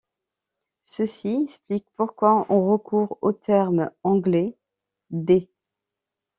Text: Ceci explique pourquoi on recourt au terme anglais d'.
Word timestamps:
Ceci 0.81 1.31
explique 1.43 1.85
pourquoi 1.95 2.47
on 2.49 2.65
recourt 2.71 3.19
au 3.21 3.33
terme 3.33 3.91
anglais 4.01 4.57
d'. 5.11 5.47